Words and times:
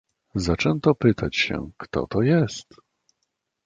"Zaczęto 0.35 0.95
pytać 0.95 1.35
się: 1.37 1.69
kto 1.77 2.07
to 2.07 2.21
jest?" 2.21 2.75